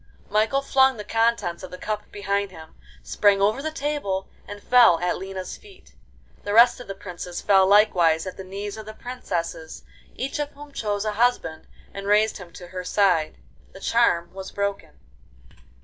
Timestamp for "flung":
0.63-0.97